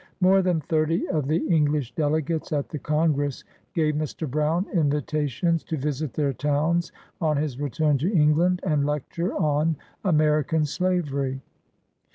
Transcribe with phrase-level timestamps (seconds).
[0.19, 3.43] "More than thirty of the Eng lish delegates at the Congress
[3.75, 4.27] gave Mr.
[4.27, 9.75] Brown invita tions to visit their towns on his return to England, and lecture on
[10.03, 11.39] American Slavery.